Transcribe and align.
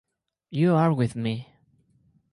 You 0.49 0.73
are 0.73 0.91
with 0.91 1.15
me. 1.15 1.53